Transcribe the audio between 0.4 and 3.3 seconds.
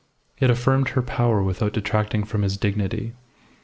affirmed her power without detracting from his dignity.